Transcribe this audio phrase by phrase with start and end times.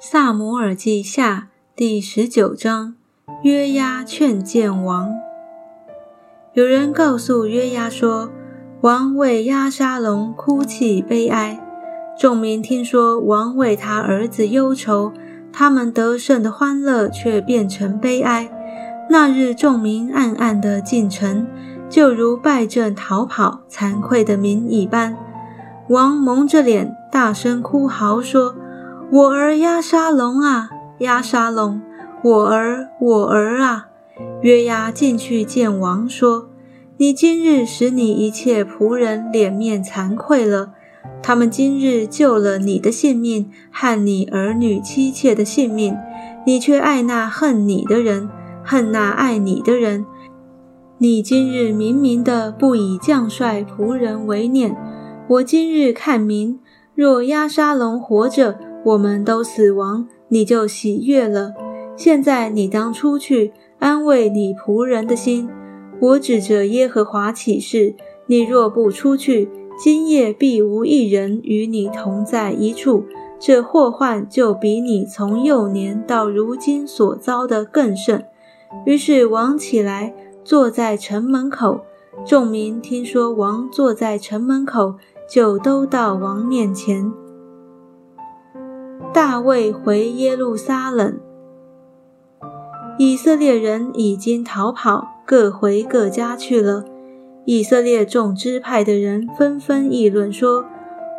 [0.00, 2.94] 萨摩尔记下第十九章，
[3.42, 5.12] 约押劝谏王。
[6.52, 8.30] 有人告诉约押说，
[8.82, 11.58] 王为押沙龙哭泣悲哀。
[12.16, 15.12] 众民听说王为他儿子忧愁，
[15.52, 18.48] 他们得胜的欢乐却变成悲哀。
[19.10, 21.44] 那日众民暗暗的进城，
[21.90, 25.16] 就如败阵逃跑、惭愧的民一般。
[25.88, 28.54] 王蒙着脸，大声哭嚎说。
[29.10, 31.80] 我儿押沙龙啊，押沙龙，
[32.22, 33.88] 我儿，我儿啊！
[34.42, 36.50] 约押进去见王，说
[36.98, 40.74] ：“你今日使你一切仆人脸面惭愧了。
[41.22, 45.96] 他们今日救了你的性命和你儿女妻妾的性命，
[46.44, 48.28] 你却爱那恨你的人，
[48.62, 50.04] 恨那爱你的人。
[50.98, 54.76] 你今日明明的不以将帅仆人为念。
[55.28, 56.60] 我今日看明，
[56.94, 61.52] 若押沙龙活着。”我们都死亡，你就喜悦了。
[61.96, 65.48] 现在你当出去安慰你仆人的心。
[66.00, 67.94] 我指着耶和华起誓：
[68.26, 69.48] 你若不出去，
[69.82, 73.04] 今夜必无一人与你同在一处。
[73.40, 78.24] 这祸患就比你从幼年到如今所遭的更甚。
[78.84, 80.14] 于是王起来，
[80.44, 81.80] 坐在城门口。
[82.24, 84.94] 众民听说王坐在城门口，
[85.28, 87.12] 就都到王面前。
[89.12, 91.18] 大卫回耶路撒冷，
[92.98, 96.84] 以色列人已经逃跑，各回各家去了。
[97.46, 100.66] 以色列众支派的人纷纷议论说：“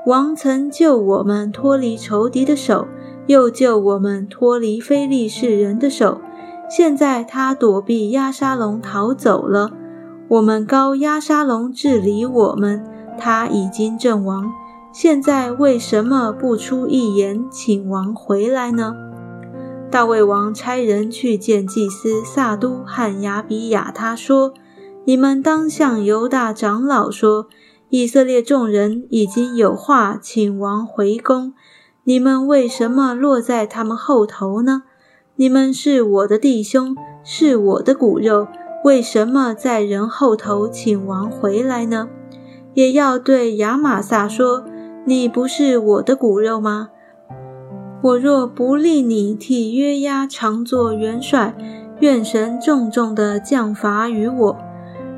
[0.06, 2.88] 王曾救我们脱离仇敌的手，
[3.26, 6.22] 又救我们脱离非利士人的手。
[6.70, 9.72] 现在他躲避押沙龙逃走了，
[10.28, 12.86] 我们高押沙龙治理我们，
[13.18, 14.52] 他已经阵亡。”
[14.92, 18.96] 现在为什么不出一言，请王回来呢？
[19.92, 24.54] 大卫王差人去见祭司撒都和亚比亚，他说
[25.06, 27.48] ：“你们当向犹大长老说，
[27.90, 31.54] 以色列众人已经有话请王回宫，
[32.04, 34.84] 你们为什么落在他们后头呢？
[35.36, 38.48] 你们是我的弟兄，是我的骨肉，
[38.84, 42.10] 为什么在人后头请王回来呢？
[42.74, 44.66] 也要对亚玛撒说。”
[45.06, 46.90] 你不是我的骨肉吗？
[48.02, 51.54] 我若不立你替约押常做元帅，
[52.00, 54.58] 愿神重重的降罚于我，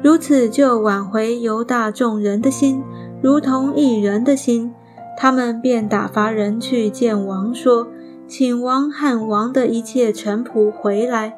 [0.02, 2.82] 如此就挽回犹大众人的心，
[3.22, 4.74] 如同一人的心。
[5.18, 7.88] 他们便打发人去见王，说
[8.28, 11.38] ：“请王和王的一切臣仆回来。”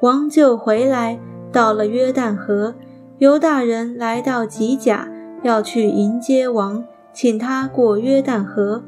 [0.00, 1.18] 王就回来，
[1.52, 2.74] 到了约旦河。
[3.18, 5.08] 犹大人来到吉甲，
[5.42, 6.84] 要去迎接王。
[7.20, 8.80] 请他过约旦河。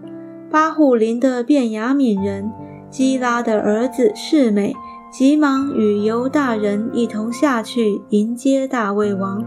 [0.53, 2.49] 巴户林的便雅悯人
[2.89, 4.73] 基拉的儿子世美，
[5.11, 9.45] 急忙与犹大人一同下去迎接大卫王。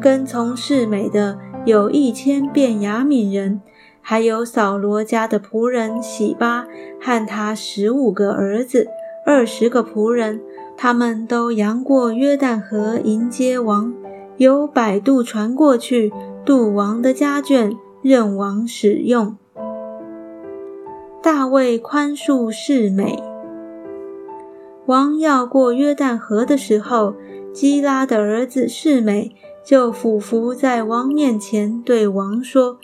[0.00, 3.60] 跟从世美的有一千便雅悯人，
[4.00, 6.64] 还有扫罗家的仆人喜巴
[6.98, 8.88] 和他十五个儿子、
[9.26, 10.40] 二十个仆人，
[10.74, 13.92] 他们都扬过约旦河迎接王，
[14.38, 16.10] 由摆渡船过去
[16.46, 17.76] 渡王的家眷。
[18.02, 19.36] 任王使用。
[21.22, 23.22] 大卫宽恕世美。
[24.86, 27.14] 王要过约旦河的时候，
[27.52, 29.30] 基拉的儿子世美
[29.64, 32.78] 就俯伏在王面前，对王说：“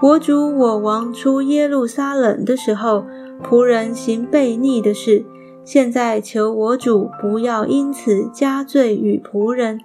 [0.00, 3.04] 我主我王出耶路撒冷的时候，
[3.42, 5.24] 仆人行悖逆的事。
[5.64, 9.80] 现在求我主不要因此加罪与仆人，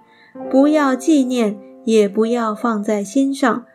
[0.52, 3.66] 不要纪念，也不要放在心上。”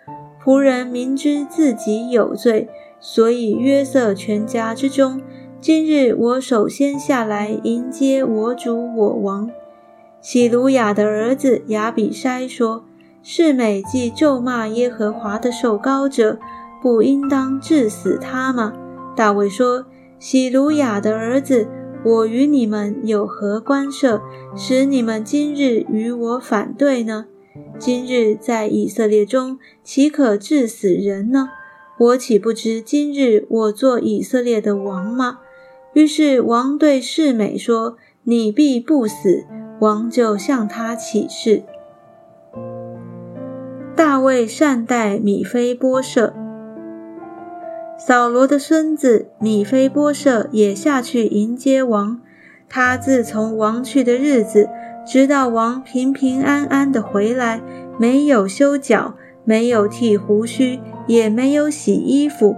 [0.42, 2.68] 仆人明知自己有罪，
[2.98, 5.20] 所以约瑟全家之中，
[5.60, 9.50] 今日我首先下来迎接我主我王。
[10.22, 12.84] 喜鲁雅的儿子亚比筛说
[13.22, 16.38] ：“世美既咒骂耶和华的受膏者，
[16.80, 18.72] 不应当治死他吗？”
[19.14, 19.84] 大卫说
[20.18, 21.68] ：“喜鲁雅的儿子，
[22.02, 24.22] 我与你们有何关涉，
[24.56, 27.26] 使你们今日与我反对呢？”
[27.78, 31.50] 今日在以色列中，岂可治死人呢？
[31.98, 35.40] 我岂不知今日我做以色列的王吗？
[35.92, 39.44] 于是王对世美说：“你必不死。”
[39.80, 41.62] 王就向他起誓。
[43.96, 46.34] 大卫善待米非波设，
[47.98, 52.20] 扫罗的孙子米非波设也下去迎接王。
[52.68, 54.68] 他自从王去的日子。
[55.10, 57.60] 直到王平平安安的回来，
[57.98, 60.78] 没有修脚，没有剃胡须，
[61.08, 62.54] 也没有洗衣服。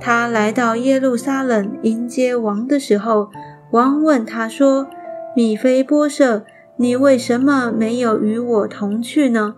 [0.00, 3.28] 他来到耶路撒冷迎接王的时候，
[3.70, 4.88] 王问他说
[5.36, 6.44] ：“米菲波设，
[6.78, 9.54] 你为什么没有与我同去呢？”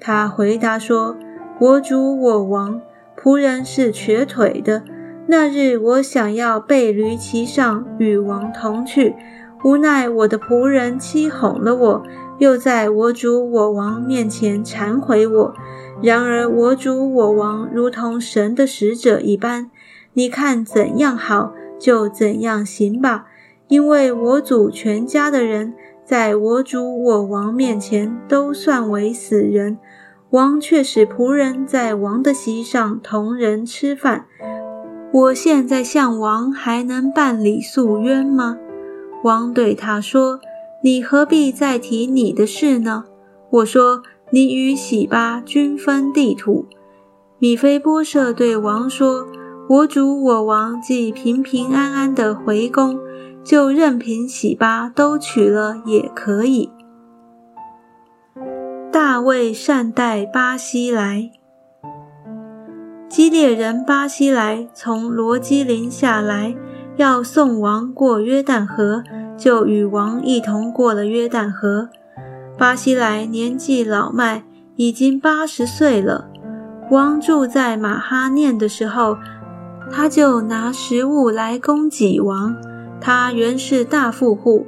[0.00, 1.16] 他回答说
[1.60, 2.80] ：“我主我王，
[3.16, 4.82] 仆人是瘸腿的。
[5.28, 9.14] 那日我想要背驴骑上与王同去，
[9.64, 12.02] 无奈我的仆人欺哄了我，
[12.38, 15.54] 又在我主我王面前忏悔我。
[16.02, 19.70] 然而我主我王如同神的使者一般，
[20.12, 23.26] 你看怎样好就怎样行吧，
[23.68, 25.74] 因为我主全家的人。”
[26.06, 29.76] 在我主我王面前都算为死人，
[30.30, 34.26] 王却使仆人在王的席上同人吃饭。
[35.12, 38.56] 我现在向王还能办理诉冤吗？
[39.26, 40.38] 王对他说
[40.82, 43.04] ：“你何必再提你的事呢？”
[43.50, 46.66] 我说：“你与喜巴均分地土。”
[47.38, 49.26] 米菲波设对王说
[49.68, 52.98] ：“我主我王既平平安安的回宫。”
[53.46, 56.68] 就任凭喜巴都娶了也可以。
[58.90, 61.30] 大卫善待巴西来，
[63.08, 66.56] 基列人巴西来从罗基林下来，
[66.96, 69.02] 要送王过约旦河，
[69.36, 71.88] 就与王一同过了约旦河。
[72.58, 74.44] 巴西来年纪老迈，
[74.76, 76.28] 已经八十岁了。
[76.90, 79.18] 王住在马哈念的时候，
[79.90, 82.56] 他就拿食物来供给王。
[82.98, 84.66] 他原是大富户。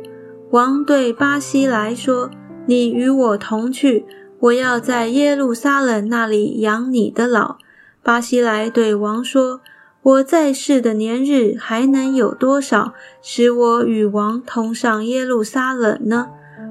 [0.51, 2.31] 王对巴西来说
[2.67, 4.05] ：“你与我同去，
[4.41, 7.57] 我要在耶路撒冷那里养你的老。”
[8.05, 9.61] 巴西来对王说
[10.09, 16.29] ：“我在世的年日还能有多少，使我与王同上耶路撒冷呢？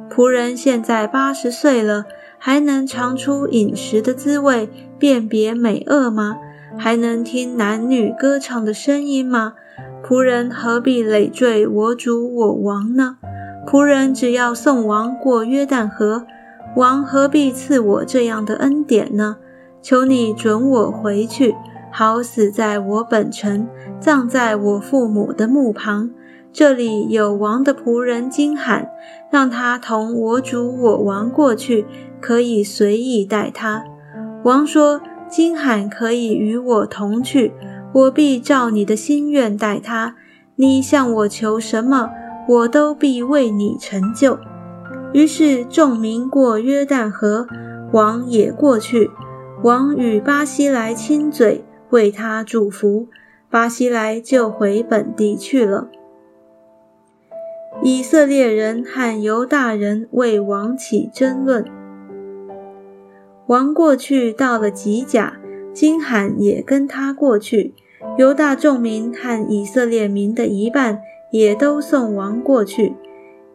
[0.10, 2.06] 仆人现在八十岁了，
[2.40, 4.68] 还能尝出饮食的滋味，
[4.98, 6.38] 辨别美恶吗？
[6.80, 9.54] 还能听男女歌唱的声音吗？”
[10.04, 13.18] 仆人何必累赘我主我王呢？
[13.68, 16.26] 仆人只要送王过约旦河，
[16.76, 19.38] 王何必赐我这样的恩典呢？
[19.84, 21.54] 求你准我回去，
[21.98, 23.68] 好死在我本城，
[24.00, 26.12] 葬在我父母的墓旁。
[26.54, 28.88] 这里有王的仆人金罕，
[29.32, 31.88] 让他同我主我王过去，
[32.22, 33.84] 可以随意待他。
[34.44, 37.52] 王说：金罕可以与我同去。
[37.92, 40.14] 我必照你的心愿待他，
[40.56, 42.12] 你向我求什么，
[42.48, 44.38] 我都必为你成就。
[45.14, 47.48] 于是众民过约旦河，
[47.92, 49.10] 王也过去。
[49.64, 53.08] 王与巴西来亲嘴，为他祝福。
[53.50, 55.90] 巴西来就回本地去了。
[57.82, 61.66] 以色列人和犹大人为王起争论。
[63.48, 65.40] 王过去到了吉甲。
[65.74, 67.76] 金罕也跟他过去，
[68.18, 72.96] 犹大众民和以色列民的一半也都送王过去。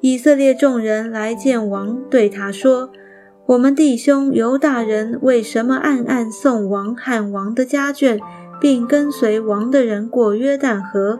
[0.00, 2.92] 以色列众人来见王，对他说
[3.46, 8.20] ：“我们弟兄犹大人为什么暗暗送王和王的家眷，
[8.60, 11.18] 并跟随王的人过约旦河？”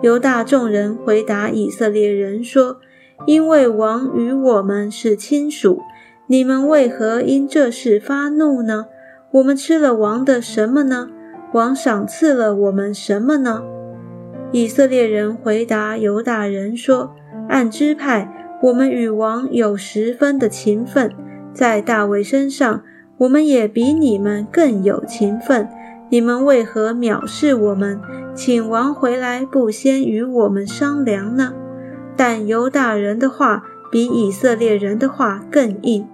[0.00, 2.78] 犹大众人回答以色列人说
[3.26, 5.82] ：“因为王与我们是亲属，
[6.28, 8.86] 你们为何因这事发怒呢？”
[9.32, 11.10] 我们吃了王的什么呢？
[11.52, 13.62] 王赏赐了我们什么呢？
[14.52, 17.14] 以色列人回答犹大人说
[17.50, 21.12] ：“按支派，我们与王有十分的情分，
[21.58, 22.84] 在大卫身上，
[23.16, 25.68] 我们也比你们更有情分。
[26.08, 28.00] 你们为何藐视我们，
[28.32, 31.52] 请王回来不先与我们商量呢？”
[32.16, 36.06] 但犹大人的话比以色列人的话更硬。